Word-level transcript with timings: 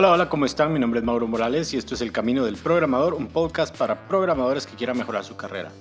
Hola, 0.00 0.12
hola, 0.12 0.28
¿cómo 0.30 0.46
están? 0.46 0.72
Mi 0.72 0.78
nombre 0.78 1.00
es 1.00 1.04
Mauro 1.04 1.28
Morales 1.28 1.74
y 1.74 1.76
esto 1.76 1.94
es 1.94 2.00
El 2.00 2.10
Camino 2.10 2.42
del 2.46 2.56
Programador, 2.56 3.12
un 3.12 3.26
podcast 3.26 3.76
para 3.76 4.08
programadores 4.08 4.66
que 4.66 4.74
quieran 4.74 4.96
mejorar 4.96 5.24
su 5.24 5.36
carrera. 5.36 5.72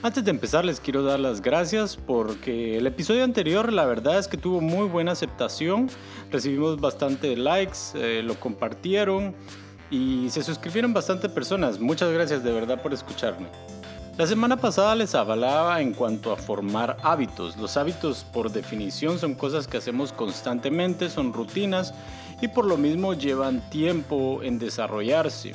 Antes 0.00 0.24
de 0.24 0.30
empezar 0.30 0.64
les 0.64 0.78
quiero 0.78 1.02
dar 1.02 1.18
las 1.18 1.42
gracias 1.42 1.96
porque 1.96 2.76
el 2.76 2.86
episodio 2.86 3.24
anterior 3.24 3.72
la 3.72 3.84
verdad 3.84 4.20
es 4.20 4.28
que 4.28 4.36
tuvo 4.36 4.60
muy 4.60 4.86
buena 4.86 5.10
aceptación, 5.10 5.90
recibimos 6.30 6.80
bastante 6.80 7.36
likes, 7.36 7.78
eh, 7.96 8.22
lo 8.22 8.38
compartieron 8.38 9.34
y 9.90 10.30
se 10.30 10.44
suscribieron 10.44 10.94
bastante 10.94 11.28
personas. 11.28 11.80
Muchas 11.80 12.12
gracias 12.12 12.44
de 12.44 12.52
verdad 12.52 12.80
por 12.80 12.94
escucharme. 12.94 13.48
La 14.16 14.28
semana 14.28 14.56
pasada 14.56 14.94
les 14.94 15.16
hablaba 15.16 15.80
en 15.80 15.94
cuanto 15.94 16.30
a 16.30 16.36
formar 16.36 16.96
hábitos. 17.02 17.56
Los 17.56 17.76
hábitos 17.76 18.24
por 18.32 18.52
definición 18.52 19.18
son 19.18 19.34
cosas 19.34 19.66
que 19.66 19.78
hacemos 19.78 20.12
constantemente, 20.12 21.10
son 21.10 21.32
rutinas 21.32 21.92
y 22.40 22.48
por 22.48 22.64
lo 22.66 22.76
mismo 22.76 23.14
llevan 23.14 23.68
tiempo 23.70 24.42
en 24.42 24.58
desarrollarse. 24.58 25.54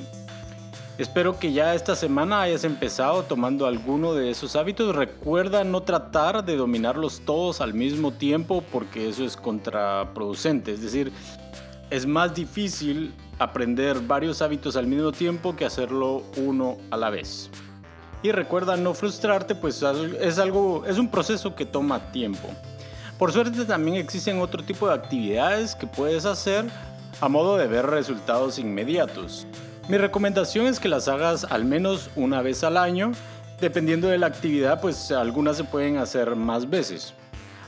Espero 1.00 1.40
que 1.40 1.54
ya 1.54 1.76
esta 1.76 1.96
semana 1.96 2.42
hayas 2.42 2.66
empezado 2.66 3.24
tomando 3.24 3.66
alguno 3.66 4.14
de 4.14 4.32
esos 4.32 4.58
hábitos. 4.58 4.94
Recuerda 4.94 5.64
no 5.64 5.84
tratar 5.84 6.44
de 6.44 6.58
dominarlos 6.58 7.22
todos 7.22 7.62
al 7.62 7.74
mismo 7.74 8.12
tiempo 8.12 8.62
porque 8.70 9.08
eso 9.08 9.24
es 9.24 9.38
contraproducente. 9.38 10.74
Es 10.74 10.82
decir, 10.82 11.14
es 11.90 12.06
más 12.06 12.36
difícil 12.36 13.14
aprender 13.40 14.02
varios 14.02 14.42
hábitos 14.42 14.76
al 14.76 14.88
mismo 14.88 15.14
tiempo 15.14 15.56
que 15.56 15.64
hacerlo 15.64 16.24
uno 16.36 16.76
a 16.92 16.98
la 16.98 17.10
vez. 17.10 17.50
Y 18.22 18.34
recuerda 18.34 18.76
no 18.76 18.94
frustrarte, 18.94 19.56
pues 19.56 19.82
es 20.20 20.38
algo 20.38 20.84
es 20.86 20.98
un 20.98 21.10
proceso 21.10 21.56
que 21.56 21.66
toma 21.66 22.12
tiempo. 22.12 22.50
Por 23.20 23.34
suerte 23.34 23.66
también 23.66 23.98
existen 23.98 24.40
otro 24.40 24.64
tipo 24.64 24.88
de 24.88 24.94
actividades 24.94 25.76
que 25.76 25.86
puedes 25.86 26.24
hacer 26.24 26.64
a 27.20 27.28
modo 27.28 27.58
de 27.58 27.68
ver 27.68 27.86
resultados 27.86 28.58
inmediatos. 28.58 29.46
Mi 29.90 29.98
recomendación 29.98 30.68
es 30.68 30.80
que 30.80 30.88
las 30.88 31.10
hagas 31.10 31.44
al 31.44 31.66
menos 31.66 32.10
una 32.16 32.42
vez 32.42 32.64
al 32.64 32.78
año. 32.78 33.12
Dependiendo 33.60 34.08
de 34.08 34.18
la 34.18 34.28
actividad, 34.28 34.80
pues 34.80 35.12
algunas 35.12 35.58
se 35.58 35.66
pueden 35.66 35.98
hacer 35.98 36.38
más 36.38 36.70
veces. 36.70 37.14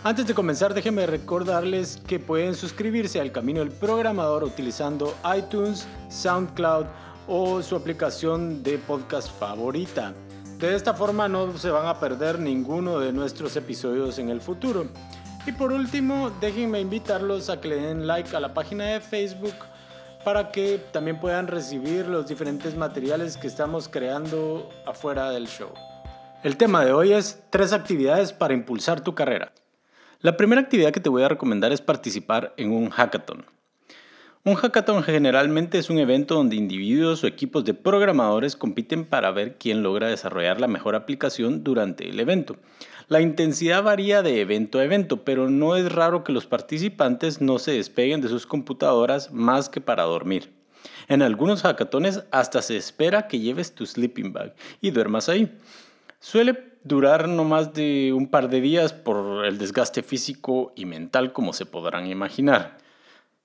Antes 0.06 0.26
de 0.26 0.34
comenzar, 0.34 0.74
déjenme 0.74 1.06
recordarles 1.06 2.00
que 2.08 2.18
pueden 2.18 2.56
suscribirse 2.56 3.20
al 3.20 3.34
Camino 3.34 3.60
del 3.60 3.72
Programador 3.72 4.46
utilizando 4.46 5.14
iTunes, 5.38 5.86
SoundCloud 6.08 6.86
o 7.28 7.62
su 7.62 7.76
aplicación 7.76 8.64
de 8.64 8.78
podcast 8.78 9.38
favorita. 9.38 10.14
De 10.60 10.76
esta 10.76 10.94
forma 10.94 11.28
no 11.28 11.58
se 11.58 11.72
van 11.72 11.88
a 11.88 12.00
perder 12.00 12.40
ninguno 12.40 13.00
de 13.00 13.12
nuestros 13.12 13.58
episodios 13.58 14.18
en 14.18 14.30
el 14.30 14.40
futuro. 14.40 14.86
Y 15.45 15.52
por 15.53 15.73
último, 15.73 16.31
déjenme 16.39 16.80
invitarlos 16.80 17.50
a 17.50 17.59
que 17.59 17.70
le 17.70 17.75
den 17.78 18.06
like 18.06 18.36
a 18.36 18.39
la 18.39 18.53
página 18.53 18.86
de 18.86 19.02
Facebook 19.02 19.56
para 20.23 20.52
que 20.52 20.80
también 20.92 21.20
puedan 21.20 21.47
recibir 21.47 22.08
los 22.08 22.28
diferentes 22.28 22.75
materiales 22.75 23.38
que 23.38 23.47
estamos 23.47 23.89
creando 23.89 24.69
afuera 24.86 25.31
del 25.31 25.47
show. 25.47 25.69
El 26.44 26.58
tema 26.58 26.86
de 26.86 26.94
hoy 26.94 27.14
es 27.14 27.42
tres 27.50 27.73
actividades 27.73 28.34
para 28.34 28.53
impulsar 28.53 29.02
tu 29.02 29.16
carrera. 29.16 29.52
La 30.19 30.38
primera 30.38 30.62
actividad 30.62 30.92
que 30.92 31.00
te 31.00 31.09
voy 31.09 31.23
a 31.23 31.30
recomendar 31.30 31.72
es 31.72 31.81
participar 31.81 32.53
en 32.58 32.72
un 32.72 32.92
hackathon. 32.92 33.45
Un 34.44 34.56
hackathon 34.56 35.03
generalmente 35.03 35.78
es 35.78 35.92
un 35.92 36.00
evento 36.00 36.34
donde 36.34 36.56
individuos 36.56 37.23
o 37.23 37.28
equipos 37.28 37.64
de 37.64 37.75
programadores 37.75 38.56
compiten 38.56 39.06
para 39.06 39.30
ver 39.30 39.59
quién 39.59 39.84
logra 39.84 40.08
desarrollar 40.08 40.59
la 40.59 40.66
mejor 40.66 40.95
aplicación 40.95 41.64
durante 41.64 42.09
el 42.09 42.20
evento. 42.20 42.56
La 43.08 43.22
intensidad 43.22 43.84
varía 43.84 44.24
de 44.24 44.41
evento 44.41 44.80
a 44.80 44.84
evento, 44.84 45.24
pero 45.24 45.47
no 45.51 45.75
es 45.75 45.91
raro 45.91 46.24
que 46.24 46.34
los 46.34 46.47
participantes 46.47 47.40
no 47.40 47.59
se 47.59 47.74
despeguen 47.74 48.19
de 48.22 48.30
sus 48.30 48.47
computadoras 48.47 49.31
más 49.31 49.69
que 49.69 49.80
para 49.80 50.06
dormir. 50.06 50.51
En 51.07 51.22
algunos 51.22 51.62
hackatones 51.62 52.24
hasta 52.31 52.63
se 52.63 52.78
espera 52.78 53.28
que 53.28 53.38
lleves 53.38 53.75
tu 53.75 53.85
sleeping 53.85 54.34
bag 54.34 54.56
y 54.81 54.90
duermas 54.90 55.30
ahí. 55.30 55.56
Suele 56.19 56.57
durar 56.84 57.30
no 57.30 57.44
más 57.44 57.75
de 57.75 58.12
un 58.12 58.28
par 58.28 58.50
de 58.50 58.59
días 58.59 58.91
por 58.91 59.46
el 59.46 59.59
desgaste 59.59 60.01
físico 60.01 60.74
y 60.75 60.85
mental 60.85 61.31
como 61.31 61.53
se 61.53 61.68
podrán 61.68 62.07
imaginar. 62.07 62.81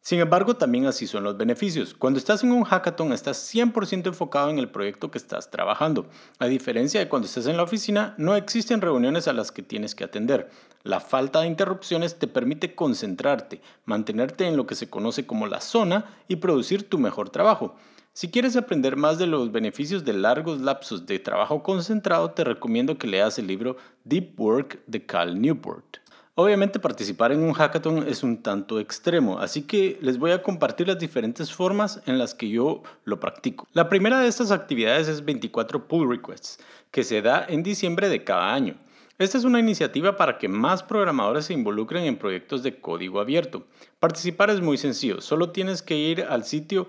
Sin 0.07 0.21
embargo, 0.21 0.55
también 0.55 0.87
así 0.87 1.09
son 1.09 1.25
los 1.25 1.37
beneficios. 1.37 1.93
Cuando 1.93 2.21
estás 2.21 2.45
en 2.45 2.53
un 2.53 2.63
hackathon, 2.63 3.13
estás 3.13 3.53
100% 3.53 4.07
enfocado 4.07 4.51
en 4.51 4.61
el 4.61 4.69
proyecto 4.69 5.11
que 5.11 5.19
estás 5.19 5.51
trabajando. 5.51 6.07
A 6.39 6.47
diferencia 6.47 7.01
de 7.01 7.09
cuando 7.09 7.27
estás 7.27 7.49
en 7.49 7.57
la 7.57 7.65
oficina, 7.65 8.15
no 8.17 8.37
existen 8.37 8.81
reuniones 8.81 9.27
a 9.27 9.33
las 9.33 9.51
que 9.51 9.65
tienes 9.65 9.97
que 9.97 10.05
atender. 10.05 10.49
La 10.85 11.01
falta 11.01 11.41
de 11.41 11.49
interrupciones 11.49 12.21
te 12.21 12.29
permite 12.29 12.77
concentrarte, 12.77 13.61
mantenerte 13.85 14.47
en 14.47 14.57
lo 14.57 14.65
que 14.65 14.77
se 14.77 14.89
conoce 14.89 15.27
como 15.27 15.49
la 15.49 15.61
zona 15.61 16.05
y 16.29 16.37
producir 16.37 16.89
tu 16.89 16.99
mejor 16.99 17.31
trabajo. 17.31 17.75
Si 18.13 18.31
quieres 18.31 18.55
aprender 18.57 18.95
más 18.95 19.19
de 19.19 19.27
los 19.27 19.51
beneficios 19.51 20.05
de 20.05 20.13
largos 20.13 20.61
lapsos 20.61 21.07
de 21.07 21.19
trabajo 21.19 21.65
concentrado, 21.65 22.31
te 22.31 22.45
recomiendo 22.45 22.97
que 22.97 23.09
leas 23.09 23.41
el 23.41 23.49
libro 23.49 23.77
Deep 24.05 24.41
Work 24.41 24.79
de 24.87 25.05
Cal 25.05 25.43
Newport. 25.43 25.99
Obviamente 26.39 26.79
participar 26.79 27.33
en 27.33 27.43
un 27.43 27.55
hackathon 27.55 28.07
es 28.07 28.23
un 28.23 28.43
tanto 28.43 28.79
extremo, 28.79 29.39
así 29.39 29.63
que 29.63 29.99
les 30.03 30.19
voy 30.19 30.33
a 30.33 30.43
compartir 30.43 30.87
las 30.87 30.99
diferentes 30.99 31.51
formas 31.51 32.03
en 32.05 32.19
las 32.19 32.35
que 32.35 32.51
yo 32.51 32.83
lo 33.05 33.19
practico. 33.19 33.67
La 33.73 33.89
primera 33.89 34.21
de 34.21 34.29
estas 34.29 34.51
actividades 34.51 35.09
es 35.09 35.25
24 35.25 35.89
pull 35.89 36.11
requests, 36.11 36.59
que 36.91 37.05
se 37.05 37.23
da 37.23 37.47
en 37.49 37.63
diciembre 37.63 38.11
de 38.11 38.23
cada 38.23 38.53
año. 38.53 38.75
Esta 39.17 39.39
es 39.39 39.45
una 39.45 39.61
iniciativa 39.61 40.19
para 40.19 40.37
que 40.37 40.47
más 40.47 40.83
programadores 40.83 41.47
se 41.47 41.55
involucren 41.55 42.05
en 42.05 42.19
proyectos 42.19 42.63
de 42.63 42.83
código 42.83 43.19
abierto. 43.19 43.65
Participar 43.99 44.51
es 44.51 44.61
muy 44.61 44.77
sencillo, 44.77 45.23
solo 45.23 45.53
tienes 45.53 45.81
que 45.81 45.97
ir 45.97 46.23
al 46.23 46.45
sitio 46.45 46.87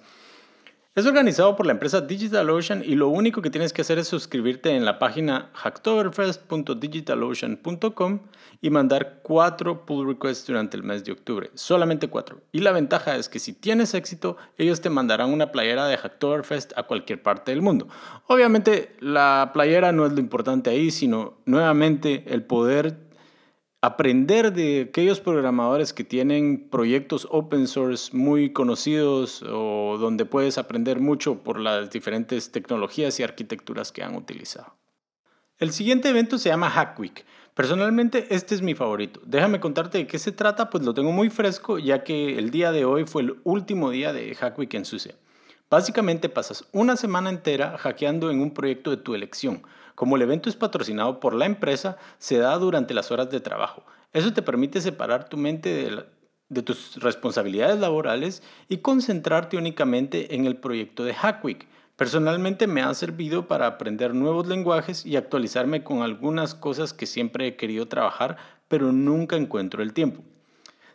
Es 0.96 1.06
organizado 1.06 1.56
por 1.56 1.68
la 1.68 1.74
empresa 1.74 2.02
DigitalOcean 2.02 2.82
y 2.84 2.96
lo 2.96 3.10
único 3.10 3.44
que 3.44 3.52
tienes 3.52 3.74
que 3.74 3.84
hacer 3.84 4.00
es 4.00 4.08
suscribirte 4.08 4.76
en 4.76 4.86
la 4.86 4.98
página 4.98 5.52
hacktoberfest.digitalocean.com 5.54 8.20
y 8.60 8.72
mandar 8.72 9.20
cuatro 9.22 9.86
pull 9.86 10.08
requests 10.08 10.48
durante 10.48 10.76
el 10.76 10.82
mes 10.84 11.04
de 11.04 11.12
octubre. 11.12 11.52
Solamente 11.54 12.08
cuatro. 12.08 12.42
Y 12.52 12.62
la 12.62 12.72
ventaja 12.72 13.18
es 13.18 13.30
que 13.30 13.38
si 13.38 13.54
tienes 13.54 13.94
éxito, 13.94 14.38
ellos 14.58 14.82
te 14.82 14.90
mandarán 14.90 15.32
una 15.32 15.52
playera 15.52 15.86
de 15.86 15.96
Hacktoberfest 15.96 16.76
a 16.76 16.82
cualquier 16.84 17.22
parte 17.22 17.52
del 17.52 17.62
mundo. 17.62 17.88
Obviamente 18.26 18.96
la 19.00 19.52
playera 19.54 19.92
no 19.92 20.08
es 20.08 20.14
lo 20.14 20.20
importante 20.20 20.72
ahí, 20.72 20.90
sino 20.90 21.38
nuevamente 21.46 22.24
el 22.34 22.42
poder 22.42 23.09
aprender 23.82 24.52
de 24.52 24.88
aquellos 24.90 25.22
programadores 25.22 25.94
que 25.94 26.04
tienen 26.04 26.68
proyectos 26.70 27.28
open 27.32 27.68
source 27.68 28.16
muy 28.16 28.52
conocidos 28.52 29.42
o 29.44 29.98
donde 29.98 30.26
puedes 30.26 30.58
aprender 30.58 31.00
mucho 31.00 31.44
por 31.44 31.60
las 31.60 31.90
diferentes 31.90 32.52
tecnologías 32.52 33.20
y 33.20 33.24
arquitecturas 33.24 33.92
que 33.92 34.04
han 34.04 34.16
utilizado. 34.16 34.76
El 35.58 35.72
siguiente 35.72 36.10
evento 36.10 36.38
se 36.38 36.50
llama 36.50 36.70
Hack 36.70 37.00
Week. 37.00 37.26
Personalmente 37.54 38.28
este 38.30 38.56
es 38.56 38.62
mi 38.62 38.76
favorito. 38.76 39.22
Déjame 39.26 39.60
contarte 39.60 39.98
de 39.98 40.08
qué 40.08 40.20
se 40.20 40.32
trata, 40.32 40.70
pues 40.70 40.84
lo 40.86 40.94
tengo 40.94 41.12
muy 41.12 41.30
fresco 41.30 41.80
ya 41.80 42.04
que 42.04 42.38
el 42.38 42.52
día 42.52 42.72
de 42.72 42.86
hoy 42.86 43.06
fue 43.06 43.24
el 43.24 43.40
último 43.44 43.92
día 43.92 44.14
de 44.14 44.36
Hack 44.36 44.58
Week 44.58 44.74
en 44.74 44.86
SUSE. 44.86 45.16
Básicamente 45.70 46.30
pasas 46.30 46.66
una 46.72 46.96
semana 46.98 47.30
entera 47.30 47.78
hackeando 47.78 48.32
en 48.32 48.42
un 48.42 48.52
proyecto 48.52 48.90
de 48.90 48.98
tu 48.98 49.14
elección. 49.14 49.62
Como 50.00 50.16
el 50.16 50.22
evento 50.22 50.48
es 50.48 50.56
patrocinado 50.56 51.20
por 51.20 51.34
la 51.34 51.46
empresa, 51.46 51.98
se 52.20 52.38
da 52.38 52.58
durante 52.58 52.94
las 52.94 53.12
horas 53.12 53.30
de 53.30 53.42
trabajo. 53.42 53.84
Eso 54.14 54.32
te 54.32 54.42
permite 54.42 54.80
separar 54.80 55.28
tu 55.28 55.36
mente 55.36 55.92
de 56.48 56.62
tus 56.62 56.96
responsabilidades 57.02 57.82
laborales 57.82 58.42
y 58.70 58.78
concentrarte 58.78 59.58
únicamente 59.58 60.36
en 60.36 60.46
el 60.46 60.56
proyecto 60.56 61.04
de 61.04 61.14
Hackweek. 61.14 61.68
Personalmente 61.98 62.66
me 62.66 62.82
ha 62.82 62.94
servido 62.94 63.50
para 63.50 63.68
aprender 63.68 64.16
nuevos 64.16 64.48
lenguajes 64.48 65.06
y 65.06 65.18
actualizarme 65.18 65.84
con 65.84 66.02
algunas 66.02 66.56
cosas 66.56 66.94
que 66.94 67.06
siempre 67.06 67.48
he 67.48 67.58
querido 67.58 67.90
trabajar, 67.90 68.38
pero 68.70 68.94
nunca 68.94 69.36
encuentro 69.36 69.84
el 69.84 69.92
tiempo. 69.92 70.24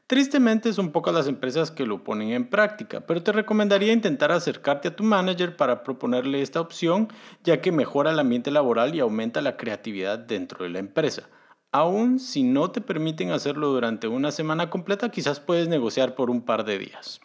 Tristemente 0.07 0.75
son 0.75 0.93
pocas 0.93 1.15
las 1.15 1.29
empresas 1.29 1.71
que 1.71 1.87
lo 1.87 2.05
ponen 2.05 2.31
en 2.33 2.51
práctica, 2.51 3.01
pero 3.07 3.23
te 3.23 3.33
recomendaría 3.33 3.93
intentar 3.93 4.33
acercarte 4.33 4.89
a 4.89 4.97
tu 4.97 5.03
manager 5.03 5.57
para 5.57 5.83
proponerle 5.83 6.43
esta 6.43 6.61
opción, 6.61 7.09
ya 7.43 7.63
que 7.63 7.73
mejora 7.73 8.11
el 8.11 8.19
ambiente 8.19 8.51
laboral 8.51 8.95
y 8.95 9.01
aumenta 9.01 9.41
la 9.41 9.57
creatividad 9.57 10.19
dentro 10.19 10.65
de 10.65 10.71
la 10.71 10.79
empresa. 10.79 11.31
Aún 11.73 12.21
si 12.21 12.43
no 12.43 12.71
te 12.71 12.83
permiten 12.83 13.31
hacerlo 13.31 13.69
durante 13.69 14.07
una 14.07 14.31
semana 14.31 14.69
completa, 14.69 15.11
quizás 15.11 15.41
puedes 15.41 15.69
negociar 15.69 16.15
por 16.15 16.29
un 16.29 16.43
par 16.43 16.67
de 16.67 16.79
días. 16.79 17.21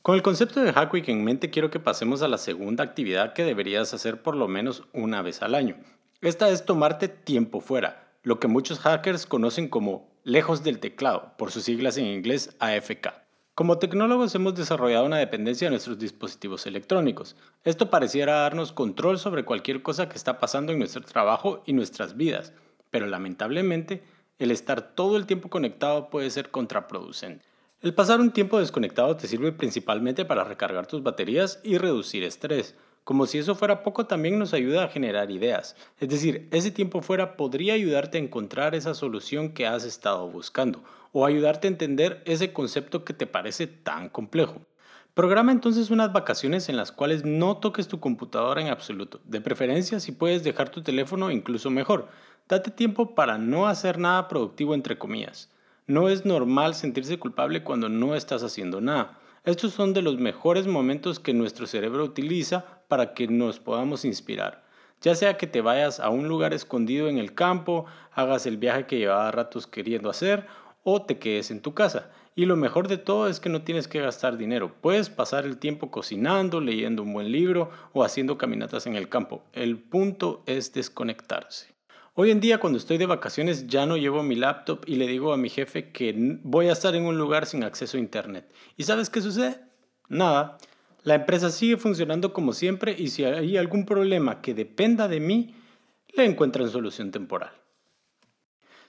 Con 0.00 0.14
el 0.14 0.22
concepto 0.22 0.62
de 0.62 0.72
Hack 0.72 0.94
Week 0.94 1.08
en 1.10 1.22
mente, 1.22 1.50
quiero 1.50 1.70
que 1.70 1.80
pasemos 1.80 2.22
a 2.22 2.28
la 2.28 2.38
segunda 2.38 2.82
actividad 2.82 3.34
que 3.34 3.44
deberías 3.44 3.92
hacer 3.92 4.22
por 4.22 4.34
lo 4.34 4.48
menos 4.48 4.84
una 4.94 5.20
vez 5.20 5.42
al 5.42 5.54
año. 5.54 5.76
Esta 6.22 6.48
es 6.48 6.64
tomarte 6.64 7.08
tiempo 7.08 7.60
fuera, 7.60 8.08
lo 8.22 8.40
que 8.40 8.48
muchos 8.48 8.78
hackers 8.78 9.26
conocen 9.26 9.68
como 9.68 10.09
lejos 10.24 10.62
del 10.62 10.78
teclado, 10.78 11.34
por 11.38 11.50
sus 11.50 11.64
siglas 11.64 11.96
en 11.96 12.06
inglés 12.06 12.56
AFK. 12.58 13.08
Como 13.54 13.78
tecnólogos 13.78 14.34
hemos 14.34 14.54
desarrollado 14.54 15.04
una 15.04 15.18
dependencia 15.18 15.66
de 15.66 15.72
nuestros 15.72 15.98
dispositivos 15.98 16.66
electrónicos. 16.66 17.36
Esto 17.64 17.90
pareciera 17.90 18.40
darnos 18.40 18.72
control 18.72 19.18
sobre 19.18 19.44
cualquier 19.44 19.82
cosa 19.82 20.08
que 20.08 20.16
está 20.16 20.38
pasando 20.38 20.72
en 20.72 20.78
nuestro 20.78 21.02
trabajo 21.02 21.62
y 21.66 21.72
nuestras 21.72 22.16
vidas, 22.16 22.52
pero 22.90 23.06
lamentablemente 23.06 24.02
el 24.38 24.50
estar 24.50 24.94
todo 24.94 25.16
el 25.16 25.26
tiempo 25.26 25.50
conectado 25.50 26.08
puede 26.08 26.30
ser 26.30 26.50
contraproducente. 26.50 27.44
El 27.82 27.94
pasar 27.94 28.20
un 28.20 28.30
tiempo 28.30 28.58
desconectado 28.58 29.16
te 29.16 29.26
sirve 29.26 29.52
principalmente 29.52 30.24
para 30.24 30.44
recargar 30.44 30.86
tus 30.86 31.02
baterías 31.02 31.60
y 31.62 31.78
reducir 31.78 32.24
estrés. 32.24 32.74
Como 33.10 33.26
si 33.26 33.38
eso 33.38 33.56
fuera 33.56 33.82
poco, 33.82 34.06
también 34.06 34.38
nos 34.38 34.54
ayuda 34.54 34.84
a 34.84 34.88
generar 34.88 35.32
ideas. 35.32 35.74
Es 35.98 36.08
decir, 36.08 36.46
ese 36.52 36.70
tiempo 36.70 37.02
fuera 37.02 37.36
podría 37.36 37.74
ayudarte 37.74 38.18
a 38.18 38.20
encontrar 38.20 38.76
esa 38.76 38.94
solución 38.94 39.48
que 39.48 39.66
has 39.66 39.82
estado 39.82 40.28
buscando 40.28 40.84
o 41.10 41.26
ayudarte 41.26 41.66
a 41.66 41.72
entender 41.72 42.22
ese 42.24 42.52
concepto 42.52 43.04
que 43.04 43.12
te 43.12 43.26
parece 43.26 43.66
tan 43.66 44.10
complejo. 44.10 44.60
Programa 45.12 45.50
entonces 45.50 45.90
unas 45.90 46.12
vacaciones 46.12 46.68
en 46.68 46.76
las 46.76 46.92
cuales 46.92 47.24
no 47.24 47.56
toques 47.56 47.88
tu 47.88 47.98
computadora 47.98 48.60
en 48.60 48.68
absoluto. 48.68 49.20
De 49.24 49.40
preferencia, 49.40 49.98
si 49.98 50.12
puedes 50.12 50.44
dejar 50.44 50.68
tu 50.68 50.80
teléfono, 50.80 51.32
incluso 51.32 51.68
mejor. 51.68 52.06
Date 52.48 52.70
tiempo 52.70 53.16
para 53.16 53.38
no 53.38 53.66
hacer 53.66 53.98
nada 53.98 54.28
productivo 54.28 54.72
entre 54.72 54.98
comillas. 54.98 55.50
No 55.88 56.08
es 56.08 56.24
normal 56.24 56.76
sentirse 56.76 57.18
culpable 57.18 57.64
cuando 57.64 57.88
no 57.88 58.14
estás 58.14 58.44
haciendo 58.44 58.80
nada. 58.80 59.18
Estos 59.44 59.72
son 59.72 59.94
de 59.94 60.02
los 60.02 60.18
mejores 60.18 60.66
momentos 60.66 61.18
que 61.18 61.32
nuestro 61.32 61.66
cerebro 61.66 62.04
utiliza 62.04 62.82
para 62.88 63.14
que 63.14 63.26
nos 63.26 63.58
podamos 63.58 64.04
inspirar. 64.04 64.64
Ya 65.00 65.14
sea 65.14 65.38
que 65.38 65.46
te 65.46 65.62
vayas 65.62 65.98
a 65.98 66.10
un 66.10 66.28
lugar 66.28 66.52
escondido 66.52 67.08
en 67.08 67.16
el 67.16 67.32
campo, 67.32 67.86
hagas 68.12 68.44
el 68.44 68.58
viaje 68.58 68.86
que 68.86 68.98
llevaba 68.98 69.30
ratos 69.30 69.66
queriendo 69.66 70.10
hacer 70.10 70.46
o 70.82 71.00
te 71.02 71.18
quedes 71.18 71.50
en 71.50 71.62
tu 71.62 71.72
casa. 71.72 72.10
Y 72.34 72.44
lo 72.44 72.56
mejor 72.56 72.86
de 72.86 72.98
todo 72.98 73.28
es 73.28 73.40
que 73.40 73.48
no 73.48 73.62
tienes 73.62 73.88
que 73.88 74.02
gastar 74.02 74.36
dinero. 74.36 74.74
Puedes 74.82 75.08
pasar 75.08 75.46
el 75.46 75.56
tiempo 75.56 75.90
cocinando, 75.90 76.60
leyendo 76.60 77.02
un 77.02 77.14
buen 77.14 77.32
libro 77.32 77.70
o 77.94 78.04
haciendo 78.04 78.36
caminatas 78.36 78.86
en 78.86 78.94
el 78.94 79.08
campo. 79.08 79.42
El 79.54 79.78
punto 79.78 80.42
es 80.44 80.74
desconectarse. 80.74 81.79
Hoy 82.14 82.32
en 82.32 82.40
día 82.40 82.58
cuando 82.58 82.78
estoy 82.78 82.98
de 82.98 83.06
vacaciones 83.06 83.68
ya 83.68 83.86
no 83.86 83.96
llevo 83.96 84.24
mi 84.24 84.34
laptop 84.34 84.82
y 84.86 84.96
le 84.96 85.06
digo 85.06 85.32
a 85.32 85.36
mi 85.36 85.48
jefe 85.48 85.90
que 85.90 86.12
voy 86.42 86.68
a 86.68 86.72
estar 86.72 86.94
en 86.96 87.04
un 87.04 87.16
lugar 87.16 87.46
sin 87.46 87.62
acceso 87.62 87.96
a 87.96 88.00
internet. 88.00 88.50
¿Y 88.76 88.82
sabes 88.82 89.10
qué 89.10 89.20
sucede? 89.20 89.60
Nada. 90.08 90.58
La 91.04 91.14
empresa 91.14 91.50
sigue 91.50 91.76
funcionando 91.76 92.32
como 92.32 92.52
siempre 92.52 92.96
y 92.98 93.08
si 93.08 93.24
hay 93.24 93.56
algún 93.56 93.86
problema 93.86 94.42
que 94.42 94.54
dependa 94.54 95.06
de 95.06 95.20
mí, 95.20 95.54
le 96.12 96.24
encuentran 96.24 96.68
solución 96.68 97.12
temporal. 97.12 97.52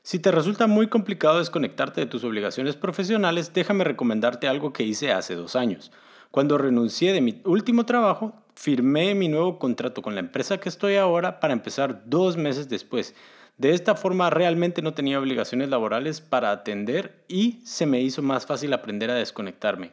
Si 0.01 0.17
te 0.17 0.31
resulta 0.31 0.65
muy 0.65 0.87
complicado 0.87 1.37
desconectarte 1.37 2.01
de 2.01 2.07
tus 2.07 2.23
obligaciones 2.23 2.75
profesionales, 2.75 3.53
déjame 3.53 3.83
recomendarte 3.83 4.47
algo 4.47 4.73
que 4.73 4.83
hice 4.83 5.11
hace 5.11 5.35
dos 5.35 5.55
años. 5.55 5.91
Cuando 6.31 6.57
renuncié 6.57 7.11
de 7.11 7.19
mi 7.19 7.41
último 7.43 7.85
trabajo, 7.85 8.33
firmé 8.55 9.15
mi 9.15 9.27
nuevo 9.27 9.59
contrato 9.59 10.01
con 10.01 10.15
la 10.15 10.21
empresa 10.21 10.61
que 10.61 10.69
estoy 10.69 10.95
ahora 10.95 11.41
para 11.41 11.51
empezar 11.51 12.03
dos 12.05 12.37
meses 12.37 12.69
después. 12.69 13.13
De 13.57 13.73
esta 13.73 13.95
forma 13.95 14.29
realmente 14.29 14.81
no 14.81 14.93
tenía 14.93 15.19
obligaciones 15.19 15.67
laborales 15.67 16.21
para 16.21 16.51
atender 16.51 17.25
y 17.27 17.59
se 17.65 17.85
me 17.85 17.99
hizo 17.99 18.21
más 18.21 18.45
fácil 18.45 18.71
aprender 18.71 19.11
a 19.11 19.15
desconectarme. 19.15 19.91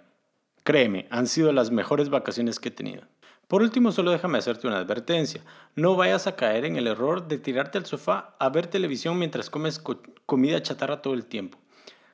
Créeme, 0.62 1.08
han 1.10 1.26
sido 1.26 1.50
las 1.50 1.72
mejores 1.72 2.08
vacaciones 2.08 2.60
que 2.60 2.68
he 2.68 2.72
tenido. 2.72 3.02
Por 3.48 3.62
último, 3.62 3.90
solo 3.90 4.12
déjame 4.12 4.38
hacerte 4.38 4.68
una 4.68 4.78
advertencia. 4.78 5.42
No 5.74 5.96
vayas 5.96 6.28
a 6.28 6.36
caer 6.36 6.66
en 6.66 6.76
el 6.76 6.86
error 6.86 7.26
de 7.26 7.38
tirarte 7.38 7.78
al 7.78 7.86
sofá 7.86 8.36
a 8.38 8.48
ver 8.50 8.68
televisión 8.68 9.18
mientras 9.18 9.50
comes 9.50 9.82
comida 10.24 10.62
chatarra 10.62 11.02
todo 11.02 11.14
el 11.14 11.24
tiempo. 11.24 11.58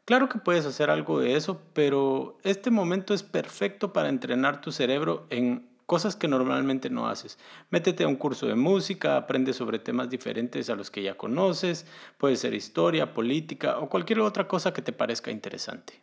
Claro 0.04 0.28
que 0.28 0.38
puedes 0.38 0.66
hacer 0.66 0.90
algo 0.90 1.18
de 1.18 1.34
eso, 1.34 1.62
pero 1.72 2.38
este 2.42 2.70
momento 2.70 3.14
es 3.14 3.22
perfecto 3.22 3.94
para 3.94 4.10
entrenar 4.10 4.60
tu 4.60 4.70
cerebro 4.70 5.26
en 5.30 5.66
cosas 5.86 6.14
que 6.14 6.28
normalmente 6.28 6.90
no 6.90 7.08
haces. 7.08 7.38
Métete 7.70 8.04
a 8.04 8.08
un 8.08 8.16
curso 8.16 8.46
de 8.46 8.54
música, 8.54 9.16
aprende 9.16 9.54
sobre 9.54 9.78
temas 9.78 10.10
diferentes 10.10 10.68
a 10.68 10.74
los 10.74 10.90
que 10.90 11.02
ya 11.02 11.16
conoces, 11.16 11.86
puede 12.18 12.36
ser 12.36 12.52
historia, 12.52 13.14
política 13.14 13.78
o 13.78 13.88
cualquier 13.88 14.20
otra 14.20 14.46
cosa 14.46 14.74
que 14.74 14.82
te 14.82 14.92
parezca 14.92 15.30
interesante. 15.30 16.02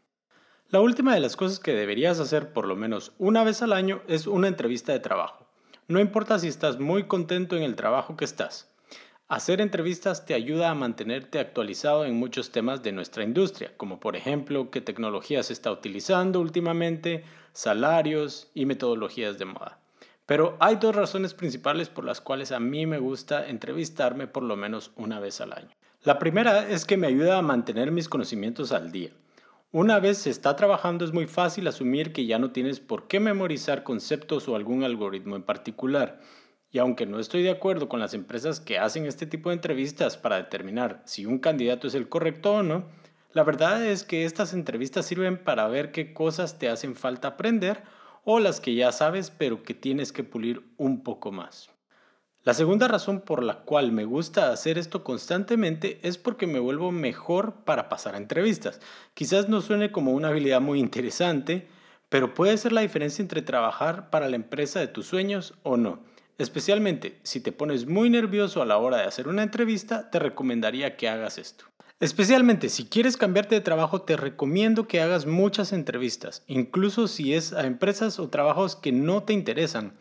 La 0.70 0.80
última 0.80 1.14
de 1.14 1.20
las 1.20 1.36
cosas 1.36 1.60
que 1.60 1.74
deberías 1.74 2.20
hacer 2.20 2.54
por 2.54 2.66
lo 2.66 2.76
menos 2.76 3.12
una 3.20 3.44
vez 3.44 3.62
al 3.62 3.74
año 3.74 4.02
es 4.08 4.26
una 4.26 4.48
entrevista 4.48 4.94
de 4.94 5.00
trabajo. 5.00 5.46
No 5.88 6.00
importa 6.00 6.40
si 6.40 6.48
estás 6.48 6.80
muy 6.80 7.04
contento 7.04 7.56
en 7.58 7.64
el 7.64 7.76
trabajo 7.76 8.16
que 8.16 8.26
estás. 8.26 8.71
Hacer 9.32 9.62
entrevistas 9.62 10.26
te 10.26 10.34
ayuda 10.34 10.70
a 10.70 10.76
mantenerte 10.76 11.40
actualizado 11.40 12.04
en 12.04 12.16
muchos 12.16 12.52
temas 12.52 12.84
de 12.84 12.92
nuestra 12.92 13.24
industria, 13.24 13.72
como 13.78 13.98
por 13.98 14.18
ejemplo 14.18 14.70
qué 14.72 14.82
tecnología 14.82 15.42
se 15.42 15.54
está 15.54 15.72
utilizando 15.72 16.42
últimamente, 16.42 17.24
salarios 17.54 18.52
y 18.54 18.66
metodologías 18.66 19.40
de 19.40 19.46
moda. 19.46 19.80
Pero 20.26 20.58
hay 20.60 20.76
dos 20.76 20.94
razones 20.94 21.34
principales 21.34 21.88
por 21.88 22.04
las 22.04 22.20
cuales 22.20 22.52
a 22.52 22.60
mí 22.60 22.86
me 22.86 23.00
gusta 23.00 23.48
entrevistarme 23.48 24.28
por 24.28 24.44
lo 24.44 24.58
menos 24.58 24.92
una 24.98 25.22
vez 25.22 25.40
al 25.40 25.54
año. 25.54 25.70
La 26.04 26.20
primera 26.20 26.68
es 26.68 26.84
que 26.84 26.98
me 26.98 27.08
ayuda 27.08 27.38
a 27.38 27.42
mantener 27.42 27.90
mis 27.94 28.10
conocimientos 28.10 28.74
al 28.74 28.92
día. 28.92 29.12
Una 29.72 30.02
vez 30.02 30.18
se 30.18 30.30
está 30.30 30.58
trabajando 30.58 31.06
es 31.06 31.14
muy 31.14 31.28
fácil 31.28 31.70
asumir 31.70 32.12
que 32.12 32.26
ya 32.26 32.38
no 32.38 32.52
tienes 32.52 32.82
por 32.82 33.08
qué 33.08 33.22
memorizar 33.22 33.84
conceptos 33.84 34.50
o 34.50 34.58
algún 34.58 34.84
algoritmo 34.84 35.38
en 35.38 35.44
particular. 35.44 36.20
Y 36.72 36.80
aunque 36.80 37.06
no 37.06 37.20
estoy 37.20 37.44
de 37.44 37.52
acuerdo 37.52 37.90
con 37.90 38.00
las 38.00 38.14
empresas 38.14 38.60
que 38.60 38.80
hacen 38.80 39.06
este 39.06 39.26
tipo 39.26 39.50
de 39.50 39.56
entrevistas 39.56 40.18
para 40.18 40.38
determinar 40.38 41.02
si 41.06 41.26
un 41.26 41.40
candidato 41.40 41.88
es 41.88 41.96
el 41.96 42.08
correcto 42.08 42.54
o 42.54 42.64
no, 42.64 42.86
la 43.34 43.44
verdad 43.44 43.86
es 43.86 44.04
que 44.04 44.26
estas 44.26 44.54
entrevistas 44.54 45.06
sirven 45.06 45.38
para 45.38 45.68
ver 45.68 45.92
qué 45.92 46.14
cosas 46.14 46.60
te 46.60 46.70
hacen 46.70 46.96
falta 46.96 47.30
aprender 47.30 47.84
o 48.24 48.40
las 48.40 48.60
que 48.60 48.76
ya 48.76 48.92
sabes 48.92 49.32
pero 49.32 49.64
que 49.64 49.74
tienes 49.74 50.12
que 50.12 50.24
pulir 50.24 50.64
un 50.78 51.04
poco 51.04 51.32
más. 51.32 51.70
La 52.44 52.54
segunda 52.56 52.88
razón 52.88 53.22
por 53.22 53.44
la 53.44 53.60
cual 53.60 53.92
me 53.92 54.04
gusta 54.04 54.52
hacer 54.52 54.80
esto 54.80 55.04
constantemente 55.04 56.00
es 56.02 56.18
porque 56.18 56.48
me 56.48 56.60
vuelvo 56.60 56.92
mejor 56.92 57.64
para 57.66 57.88
pasar 57.88 58.16
a 58.16 58.18
entrevistas. 58.18 58.80
Quizás 59.14 59.48
no 59.48 59.62
suene 59.62 59.92
como 59.92 60.12
una 60.14 60.30
habilidad 60.30 60.60
muy 60.60 60.80
interesante, 60.80 61.68
pero 62.10 62.34
puede 62.34 62.58
ser 62.58 62.72
la 62.72 62.82
diferencia 62.82 63.22
entre 63.22 63.44
trabajar 63.44 64.10
para 64.10 64.28
la 64.28 64.38
empresa 64.38 64.80
de 64.80 64.88
tus 64.88 65.06
sueños 65.06 65.54
o 65.62 65.78
no. 65.78 66.00
Especialmente 66.38 67.20
si 67.24 67.40
te 67.40 67.52
pones 67.52 67.86
muy 67.86 68.10
nervioso 68.10 68.62
a 68.62 68.66
la 68.66 68.78
hora 68.78 68.98
de 68.98 69.04
hacer 69.04 69.28
una 69.28 69.44
entrevista, 69.44 70.10
te 70.10 70.20
recomendaría 70.20 70.98
que 70.98 71.10
hagas 71.10 71.38
esto. 71.38 71.66
Especialmente 72.00 72.70
si 72.70 72.86
quieres 72.86 73.16
cambiarte 73.16 73.54
de 73.54 73.62
trabajo, 73.62 74.02
te 74.02 74.18
recomiendo 74.18 74.88
que 74.88 75.02
hagas 75.02 75.28
muchas 75.28 75.72
entrevistas, 75.72 76.44
incluso 76.48 77.08
si 77.08 77.36
es 77.36 77.54
a 77.54 77.68
empresas 77.68 78.18
o 78.18 78.28
trabajos 78.30 78.76
que 78.76 78.92
no 78.92 79.22
te 79.22 79.34
interesan. 79.34 79.94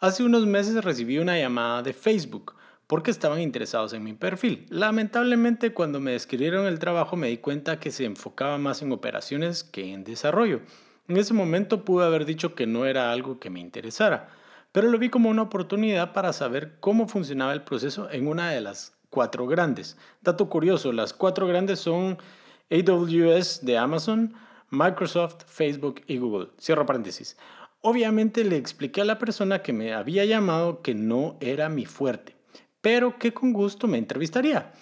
Hace 0.00 0.22
unos 0.22 0.44
meses 0.44 0.84
recibí 0.84 1.16
una 1.16 1.38
llamada 1.38 1.82
de 1.82 1.94
Facebook 1.94 2.54
porque 2.86 3.10
estaban 3.10 3.40
interesados 3.40 3.94
en 3.94 4.04
mi 4.04 4.12
perfil. 4.12 4.66
Lamentablemente 4.68 5.72
cuando 5.72 5.98
me 5.98 6.12
describieron 6.12 6.66
el 6.66 6.78
trabajo 6.78 7.16
me 7.16 7.28
di 7.28 7.38
cuenta 7.38 7.80
que 7.80 7.90
se 7.90 8.04
enfocaba 8.04 8.58
más 8.58 8.82
en 8.82 8.92
operaciones 8.92 9.64
que 9.64 9.94
en 9.94 10.04
desarrollo. 10.04 10.60
En 11.08 11.16
ese 11.16 11.32
momento 11.32 11.86
pude 11.86 12.04
haber 12.04 12.26
dicho 12.26 12.54
que 12.54 12.66
no 12.66 12.84
era 12.84 13.10
algo 13.12 13.38
que 13.40 13.48
me 13.48 13.60
interesara 13.60 14.28
pero 14.74 14.90
lo 14.90 14.98
vi 14.98 15.08
como 15.08 15.30
una 15.30 15.42
oportunidad 15.42 16.12
para 16.12 16.32
saber 16.32 16.78
cómo 16.80 17.06
funcionaba 17.06 17.52
el 17.52 17.62
proceso 17.62 18.10
en 18.10 18.26
una 18.26 18.50
de 18.50 18.60
las 18.60 18.92
cuatro 19.08 19.46
grandes. 19.46 19.96
Dato 20.20 20.48
curioso, 20.48 20.90
las 20.90 21.12
cuatro 21.12 21.46
grandes 21.46 21.78
son 21.78 22.18
AWS 22.72 23.64
de 23.64 23.78
Amazon, 23.78 24.34
Microsoft, 24.70 25.44
Facebook 25.46 26.02
y 26.08 26.18
Google. 26.18 26.48
Cierro 26.60 26.86
paréntesis. 26.86 27.36
Obviamente 27.82 28.42
le 28.42 28.56
expliqué 28.56 29.02
a 29.02 29.04
la 29.04 29.20
persona 29.20 29.62
que 29.62 29.72
me 29.72 29.94
había 29.94 30.24
llamado 30.24 30.82
que 30.82 30.96
no 30.96 31.36
era 31.38 31.68
mi 31.68 31.86
fuerte, 31.86 32.34
pero 32.80 33.16
que 33.16 33.32
con 33.32 33.52
gusto 33.52 33.86
me 33.86 33.98
entrevistaría. 33.98 34.72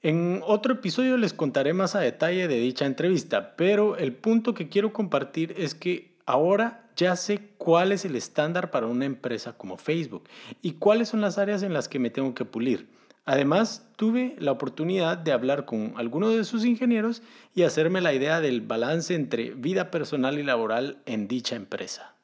En 0.00 0.40
otro 0.46 0.72
episodio 0.72 1.18
les 1.18 1.34
contaré 1.34 1.74
más 1.74 1.94
a 1.94 2.00
detalle 2.00 2.48
de 2.48 2.60
dicha 2.60 2.86
entrevista, 2.86 3.56
pero 3.56 3.98
el 3.98 4.14
punto 4.14 4.54
que 4.54 4.70
quiero 4.70 4.94
compartir 4.94 5.54
es 5.58 5.74
que 5.74 6.16
ahora 6.24 6.83
ya 6.96 7.16
sé 7.16 7.50
cuál 7.58 7.92
es 7.92 8.04
el 8.04 8.16
estándar 8.16 8.70
para 8.70 8.86
una 8.86 9.04
empresa 9.04 9.56
como 9.56 9.76
Facebook 9.76 10.28
y 10.62 10.72
cuáles 10.72 11.08
son 11.08 11.20
las 11.20 11.38
áreas 11.38 11.62
en 11.62 11.72
las 11.72 11.88
que 11.88 11.98
me 11.98 12.10
tengo 12.10 12.34
que 12.34 12.44
pulir. 12.44 12.88
Además, 13.26 13.88
tuve 13.96 14.36
la 14.38 14.52
oportunidad 14.52 15.16
de 15.16 15.32
hablar 15.32 15.64
con 15.64 15.94
algunos 15.96 16.34
de 16.34 16.44
sus 16.44 16.64
ingenieros 16.64 17.22
y 17.54 17.62
hacerme 17.62 18.02
la 18.02 18.12
idea 18.12 18.40
del 18.40 18.60
balance 18.60 19.14
entre 19.14 19.54
vida 19.54 19.90
personal 19.90 20.38
y 20.38 20.42
laboral 20.42 20.98
en 21.06 21.26
dicha 21.26 21.56
empresa. 21.56 22.14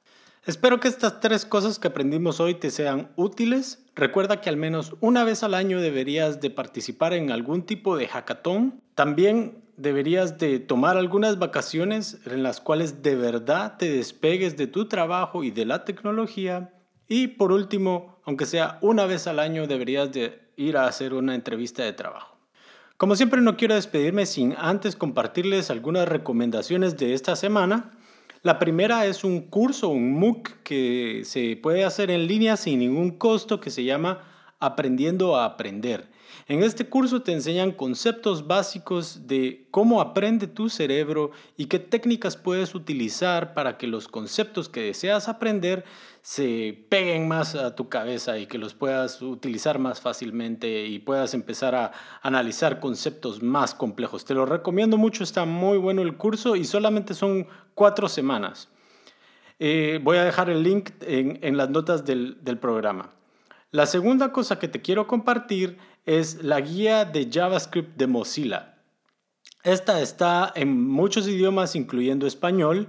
Espero 0.46 0.80
que 0.80 0.88
estas 0.88 1.20
tres 1.20 1.44
cosas 1.44 1.78
que 1.78 1.88
aprendimos 1.88 2.40
hoy 2.40 2.54
te 2.54 2.70
sean 2.70 3.10
útiles. 3.16 3.82
Recuerda 3.94 4.40
que 4.40 4.48
al 4.48 4.56
menos 4.56 4.94
una 5.00 5.24
vez 5.24 5.42
al 5.42 5.54
año 5.54 5.80
deberías 5.80 6.40
de 6.40 6.50
participar 6.50 7.12
en 7.12 7.30
algún 7.30 7.62
tipo 7.62 7.96
de 7.96 8.08
hackathon. 8.08 8.80
También 8.94 9.62
deberías 9.80 10.38
de 10.38 10.58
tomar 10.58 10.96
algunas 10.96 11.38
vacaciones 11.38 12.18
en 12.26 12.42
las 12.42 12.60
cuales 12.60 13.02
de 13.02 13.16
verdad 13.16 13.76
te 13.78 13.90
despegues 13.90 14.56
de 14.56 14.66
tu 14.66 14.88
trabajo 14.88 15.42
y 15.42 15.50
de 15.50 15.64
la 15.64 15.84
tecnología. 15.84 16.74
Y 17.08 17.28
por 17.28 17.50
último, 17.50 18.20
aunque 18.24 18.46
sea 18.46 18.78
una 18.82 19.06
vez 19.06 19.26
al 19.26 19.38
año, 19.38 19.66
deberías 19.66 20.12
de 20.12 20.52
ir 20.56 20.76
a 20.76 20.86
hacer 20.86 21.14
una 21.14 21.34
entrevista 21.34 21.82
de 21.82 21.94
trabajo. 21.94 22.36
Como 22.98 23.16
siempre 23.16 23.40
no 23.40 23.56
quiero 23.56 23.74
despedirme 23.74 24.26
sin 24.26 24.54
antes 24.58 24.94
compartirles 24.94 25.70
algunas 25.70 26.06
recomendaciones 26.06 26.98
de 26.98 27.14
esta 27.14 27.34
semana. 27.34 27.92
La 28.42 28.58
primera 28.58 29.06
es 29.06 29.24
un 29.24 29.40
curso, 29.48 29.88
un 29.88 30.12
MOOC 30.12 30.62
que 30.62 31.22
se 31.24 31.56
puede 31.56 31.84
hacer 31.86 32.10
en 32.10 32.26
línea 32.26 32.58
sin 32.58 32.80
ningún 32.80 33.12
costo 33.12 33.58
que 33.58 33.70
se 33.70 33.84
llama 33.84 34.20
Aprendiendo 34.58 35.36
a 35.36 35.46
Aprender. 35.46 36.09
En 36.48 36.62
este 36.62 36.88
curso 36.88 37.22
te 37.22 37.32
enseñan 37.32 37.72
conceptos 37.72 38.46
básicos 38.46 39.26
de 39.26 39.66
cómo 39.70 40.00
aprende 40.00 40.46
tu 40.46 40.68
cerebro 40.68 41.30
y 41.56 41.66
qué 41.66 41.78
técnicas 41.78 42.36
puedes 42.36 42.74
utilizar 42.74 43.54
para 43.54 43.78
que 43.78 43.86
los 43.86 44.08
conceptos 44.08 44.68
que 44.68 44.82
deseas 44.82 45.28
aprender 45.28 45.84
se 46.22 46.84
peguen 46.88 47.28
más 47.28 47.54
a 47.54 47.74
tu 47.74 47.88
cabeza 47.88 48.38
y 48.38 48.46
que 48.46 48.58
los 48.58 48.74
puedas 48.74 49.22
utilizar 49.22 49.78
más 49.78 50.00
fácilmente 50.00 50.86
y 50.86 50.98
puedas 50.98 51.34
empezar 51.34 51.74
a 51.74 51.92
analizar 52.22 52.80
conceptos 52.80 53.42
más 53.42 53.74
complejos. 53.74 54.24
Te 54.24 54.34
lo 54.34 54.44
recomiendo 54.44 54.96
mucho, 54.96 55.24
está 55.24 55.44
muy 55.44 55.78
bueno 55.78 56.02
el 56.02 56.16
curso 56.16 56.56
y 56.56 56.64
solamente 56.64 57.14
son 57.14 57.46
cuatro 57.74 58.08
semanas. 58.08 58.68
Eh, 59.58 60.00
voy 60.02 60.16
a 60.16 60.24
dejar 60.24 60.50
el 60.50 60.62
link 60.62 60.90
en, 61.00 61.56
las 61.56 61.70
notas 61.70 62.04
del 62.04 62.58
programa. 62.60 63.10
La 63.72 63.86
segunda 63.86 64.32
cosa 64.32 64.58
que 64.58 64.66
te 64.66 64.82
quiero 64.82 65.06
compartir 65.06 65.78
es 66.06 66.42
la 66.42 66.60
guía 66.60 67.04
de 67.04 67.28
JavaScript 67.30 67.96
de 67.96 68.06
Mozilla. 68.06 68.78
Esta 69.62 70.00
está 70.00 70.52
en 70.54 70.88
muchos 70.88 71.28
idiomas, 71.28 71.76
incluyendo 71.76 72.26
español, 72.26 72.88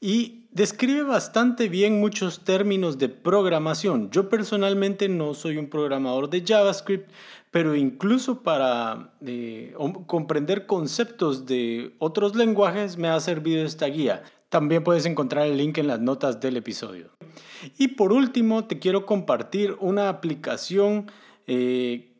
y 0.00 0.48
describe 0.50 1.04
bastante 1.04 1.68
bien 1.68 2.00
muchos 2.00 2.44
términos 2.44 2.98
de 2.98 3.08
programación. 3.08 4.10
Yo 4.10 4.28
personalmente 4.28 5.08
no 5.08 5.32
soy 5.32 5.56
un 5.56 5.70
programador 5.70 6.28
de 6.28 6.44
JavaScript, 6.46 7.10
pero 7.50 7.74
incluso 7.74 8.42
para 8.42 9.14
eh, 9.24 9.74
comprender 10.06 10.66
conceptos 10.66 11.46
de 11.46 11.94
otros 11.98 12.34
lenguajes 12.36 12.98
me 12.98 13.08
ha 13.08 13.18
servido 13.20 13.64
esta 13.64 13.86
guía. 13.86 14.22
También 14.50 14.84
puedes 14.84 15.06
encontrar 15.06 15.46
el 15.46 15.56
link 15.56 15.78
en 15.78 15.86
las 15.86 16.00
notas 16.00 16.40
del 16.40 16.58
episodio. 16.58 17.10
Y 17.78 17.88
por 17.88 18.12
último, 18.12 18.66
te 18.66 18.78
quiero 18.78 19.06
compartir 19.06 19.76
una 19.80 20.10
aplicación 20.10 21.10
eh, 21.46 22.11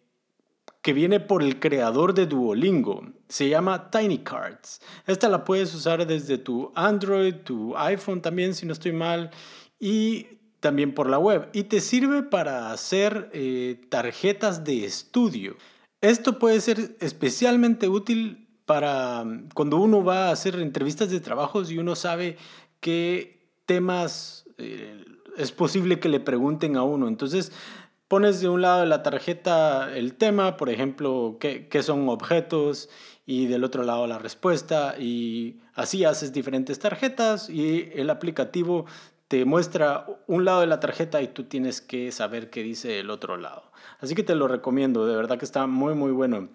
que 0.82 0.92
viene 0.92 1.20
por 1.20 1.42
el 1.42 1.60
creador 1.60 2.12
de 2.12 2.26
Duolingo. 2.26 3.04
Se 3.28 3.48
llama 3.48 3.90
Tiny 3.90 4.18
Cards. 4.18 4.80
Esta 5.06 5.28
la 5.28 5.44
puedes 5.44 5.72
usar 5.74 6.04
desde 6.06 6.38
tu 6.38 6.72
Android, 6.74 7.36
tu 7.44 7.76
iPhone 7.76 8.20
también, 8.20 8.54
si 8.54 8.66
no 8.66 8.72
estoy 8.72 8.92
mal, 8.92 9.30
y 9.78 10.26
también 10.58 10.92
por 10.92 11.08
la 11.08 11.18
web. 11.18 11.48
Y 11.52 11.64
te 11.64 11.80
sirve 11.80 12.22
para 12.24 12.72
hacer 12.72 13.30
eh, 13.32 13.80
tarjetas 13.88 14.64
de 14.64 14.84
estudio. 14.84 15.56
Esto 16.00 16.38
puede 16.40 16.60
ser 16.60 16.96
especialmente 17.00 17.88
útil 17.88 18.48
para 18.66 19.24
mm, 19.24 19.50
cuando 19.54 19.76
uno 19.76 20.02
va 20.02 20.28
a 20.28 20.32
hacer 20.32 20.56
entrevistas 20.56 21.10
de 21.10 21.20
trabajos 21.20 21.70
y 21.70 21.78
uno 21.78 21.94
sabe 21.94 22.36
qué 22.80 23.48
temas 23.66 24.46
eh, 24.58 25.04
es 25.36 25.52
posible 25.52 26.00
que 26.00 26.08
le 26.08 26.20
pregunten 26.20 26.76
a 26.76 26.82
uno. 26.82 27.08
Entonces, 27.08 27.52
pones 28.12 28.42
de 28.42 28.48
un 28.50 28.60
lado 28.60 28.80
de 28.80 28.86
la 28.86 29.02
tarjeta 29.02 29.90
el 29.96 30.12
tema, 30.12 30.58
por 30.58 30.68
ejemplo, 30.68 31.38
qué, 31.40 31.82
son 31.82 32.10
objetos, 32.10 32.90
y 33.24 33.46
del 33.46 33.64
otro 33.64 33.84
lado 33.84 34.06
la 34.06 34.18
respuesta, 34.18 34.96
y 34.98 35.62
así 35.72 36.04
haces 36.04 36.30
diferentes 36.30 36.78
tarjetas 36.78 37.48
y 37.48 37.88
el 37.94 38.10
aplicativo 38.10 38.84
te 39.28 39.46
muestra 39.46 40.04
un 40.26 40.44
lado 40.44 40.60
de 40.60 40.66
la 40.66 40.78
tarjeta 40.78 41.22
y 41.22 41.28
tú 41.28 41.44
tienes 41.44 41.80
que 41.80 42.12
saber 42.12 42.50
qué 42.50 42.62
dice 42.62 43.00
el 43.00 43.08
otro 43.08 43.38
lado. 43.38 43.72
Así 43.98 44.14
que 44.14 44.22
te 44.22 44.34
lo 44.34 44.46
recomiendo, 44.46 45.06
de 45.06 45.16
verdad 45.16 45.38
que 45.38 45.46
está 45.46 45.66
muy 45.66 45.94
muy 45.94 46.12
bueno. 46.12 46.50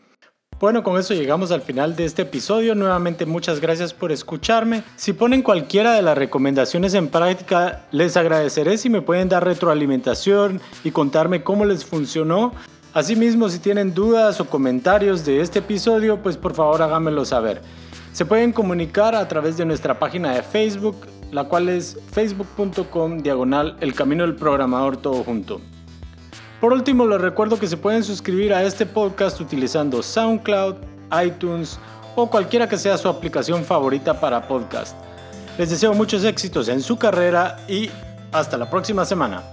Bueno, 0.59 0.81
con 0.83 0.99
eso 0.99 1.13
llegamos 1.13 1.51
al 1.51 1.61
final 1.61 1.95
de 1.95 2.05
este 2.05 2.23
episodio. 2.23 2.73
Nuevamente 2.73 3.27
muchas 3.27 3.61
gracias 3.61 3.93
por 3.93 4.11
escucharme. 4.11 4.81
Si 4.95 5.13
ponen 5.13 5.43
cualquiera 5.43 5.93
de 5.93 6.01
las 6.01 6.17
recomendaciones 6.17 6.95
en 6.95 7.09
práctica, 7.09 7.85
les 7.91 8.17
agradeceré 8.17 8.79
si 8.79 8.89
me 8.89 9.03
pueden 9.03 9.29
dar 9.29 9.45
retroalimentación 9.45 10.59
y 10.83 10.89
contarme 10.89 11.43
cómo 11.43 11.63
les 11.63 11.85
funcionó. 11.85 12.53
Asimismo, 12.95 13.49
si 13.49 13.59
tienen 13.59 13.93
dudas 13.93 14.41
o 14.41 14.45
comentarios 14.45 15.23
de 15.25 15.41
este 15.41 15.59
episodio, 15.59 16.23
pues 16.23 16.37
por 16.37 16.55
favor 16.55 16.81
háganmelo 16.81 17.23
saber. 17.23 17.61
Se 18.11 18.25
pueden 18.25 18.51
comunicar 18.51 19.13
a 19.13 19.27
través 19.27 19.57
de 19.57 19.65
nuestra 19.65 19.99
página 19.99 20.33
de 20.33 20.41
Facebook, 20.41 21.05
la 21.31 21.43
cual 21.43 21.69
es 21.69 21.99
facebook.com 22.13 23.19
diagonal 23.19 23.77
el 23.79 23.93
camino 23.93 24.23
del 24.23 24.35
programador 24.35 24.97
todo 24.97 25.23
junto. 25.23 25.61
Por 26.59 26.73
último, 26.73 27.05
les 27.05 27.21
recuerdo 27.21 27.59
que 27.59 27.67
se 27.67 27.77
pueden 27.77 28.03
suscribir 28.03 28.51
a 28.51 28.63
este 28.63 28.87
podcast 28.87 29.39
utilizando 29.39 30.01
SoundCloud, 30.01 30.75
iTunes 31.23 31.79
o 32.15 32.27
cualquiera 32.29 32.67
que 32.67 32.79
sea 32.79 32.97
su 32.97 33.07
aplicación 33.07 33.63
favorita 33.63 34.19
para 34.19 34.47
podcast. 34.47 34.97
Les 35.59 35.69
deseo 35.69 35.93
muchos 35.93 36.23
éxitos 36.23 36.67
en 36.67 36.81
su 36.81 36.97
carrera 36.97 37.57
y 37.67 37.91
hasta 38.31 38.57
la 38.57 38.69
próxima 38.69 39.05
semana. 39.05 39.43